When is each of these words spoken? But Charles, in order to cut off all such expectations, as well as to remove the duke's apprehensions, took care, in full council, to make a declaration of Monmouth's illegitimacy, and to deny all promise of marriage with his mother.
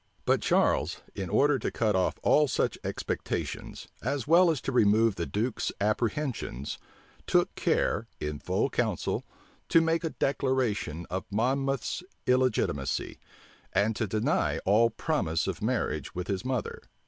But 0.25 0.41
Charles, 0.41 0.97
in 1.13 1.29
order 1.29 1.59
to 1.59 1.69
cut 1.69 1.95
off 1.95 2.15
all 2.23 2.47
such 2.47 2.75
expectations, 2.83 3.87
as 4.01 4.27
well 4.27 4.49
as 4.49 4.59
to 4.61 4.71
remove 4.71 5.13
the 5.13 5.27
duke's 5.27 5.71
apprehensions, 5.79 6.79
took 7.27 7.53
care, 7.53 8.07
in 8.19 8.39
full 8.39 8.71
council, 8.71 9.23
to 9.69 9.79
make 9.79 10.03
a 10.03 10.09
declaration 10.09 11.05
of 11.11 11.25
Monmouth's 11.31 12.01
illegitimacy, 12.25 13.19
and 13.73 13.95
to 13.95 14.07
deny 14.07 14.57
all 14.65 14.89
promise 14.89 15.45
of 15.45 15.61
marriage 15.61 16.15
with 16.15 16.25
his 16.25 16.43
mother. 16.43 16.81